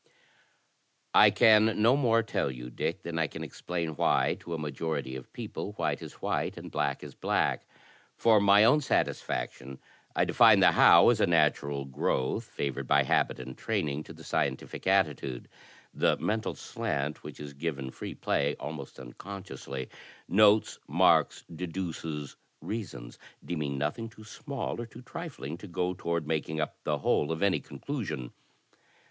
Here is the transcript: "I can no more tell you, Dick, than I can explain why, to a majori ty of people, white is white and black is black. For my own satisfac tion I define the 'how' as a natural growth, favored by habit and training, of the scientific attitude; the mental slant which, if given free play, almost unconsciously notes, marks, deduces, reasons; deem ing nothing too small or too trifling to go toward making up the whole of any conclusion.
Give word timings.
"I 1.23 1.29
can 1.29 1.79
no 1.79 1.95
more 1.95 2.23
tell 2.23 2.49
you, 2.49 2.71
Dick, 2.71 3.03
than 3.03 3.19
I 3.19 3.27
can 3.27 3.43
explain 3.43 3.95
why, 3.95 4.35
to 4.39 4.55
a 4.55 4.57
majori 4.57 5.03
ty 5.03 5.09
of 5.19 5.31
people, 5.31 5.73
white 5.73 6.01
is 6.01 6.13
white 6.13 6.57
and 6.57 6.71
black 6.71 7.03
is 7.03 7.13
black. 7.13 7.67
For 8.15 8.41
my 8.41 8.63
own 8.63 8.79
satisfac 8.79 9.51
tion 9.51 9.79
I 10.15 10.25
define 10.25 10.59
the 10.59 10.71
'how' 10.71 11.09
as 11.09 11.21
a 11.21 11.27
natural 11.27 11.85
growth, 11.85 12.45
favored 12.45 12.87
by 12.87 13.03
habit 13.03 13.37
and 13.39 13.55
training, 13.55 14.03
of 14.09 14.15
the 14.15 14.23
scientific 14.23 14.87
attitude; 14.87 15.47
the 15.93 16.17
mental 16.17 16.55
slant 16.55 17.21
which, 17.21 17.39
if 17.39 17.59
given 17.59 17.91
free 17.91 18.15
play, 18.15 18.55
almost 18.59 18.99
unconsciously 18.99 19.87
notes, 20.27 20.79
marks, 20.87 21.43
deduces, 21.43 22.37
reasons; 22.59 23.19
deem 23.45 23.61
ing 23.61 23.77
nothing 23.77 24.09
too 24.09 24.23
small 24.23 24.81
or 24.81 24.87
too 24.87 25.03
trifling 25.03 25.59
to 25.59 25.67
go 25.67 25.93
toward 25.93 26.25
making 26.25 26.59
up 26.59 26.75
the 26.85 26.97
whole 26.97 27.31
of 27.31 27.43
any 27.43 27.59
conclusion. 27.59 28.33